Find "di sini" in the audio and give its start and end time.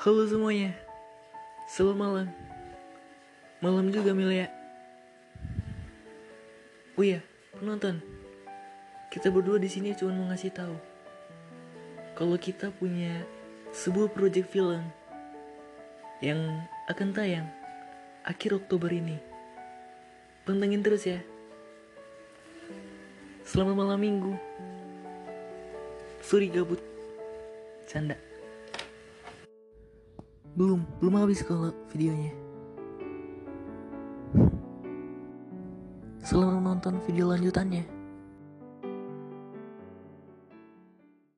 9.60-9.92